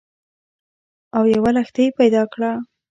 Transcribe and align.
او 1.15 1.23
یوه 1.35 1.49
لښتۍ 1.55 1.87
پیدا 1.99 2.23
کړه 2.33 2.51